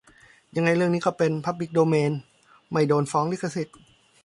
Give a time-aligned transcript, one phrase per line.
[0.55, 2.11] ยังไงเรื่องนี้ก็เป็นพับลิกโดเมน
[2.71, 3.77] ไม่โดนฟ้องลิขสิทธิ์